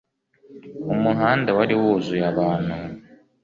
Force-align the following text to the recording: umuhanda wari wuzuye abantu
umuhanda 0.93 1.49
wari 1.57 1.73
wuzuye 1.81 2.23
abantu 2.31 2.75